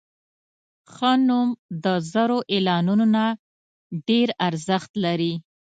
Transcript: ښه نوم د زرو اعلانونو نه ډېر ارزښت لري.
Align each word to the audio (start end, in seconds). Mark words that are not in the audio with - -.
ښه 0.93 1.11
نوم 1.27 1.49
د 1.83 1.85
زرو 2.11 2.39
اعلانونو 2.53 3.05
نه 3.15 3.25
ډېر 4.07 4.27
ارزښت 4.47 4.91
لري. 5.03 5.33